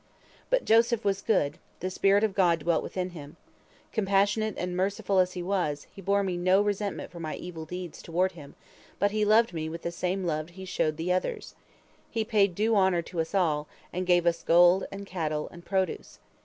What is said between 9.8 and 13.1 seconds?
the same love he showed the others. He paid due honor